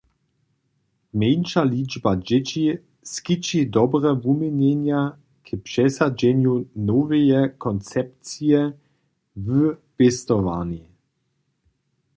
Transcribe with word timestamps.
Mjeńša 1.19 1.61
ličba 1.71 2.11
dźěći 2.27 2.63
skići 3.13 3.59
dobre 3.75 4.11
wuměnjenja 4.23 5.01
k 5.45 5.47
přesadźenju 5.65 6.53
noweje 6.87 7.41
koncepcije 7.63 8.61
w 9.45 9.47
pěstowarni. 9.95 10.83